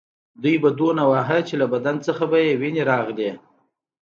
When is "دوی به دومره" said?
0.41-1.03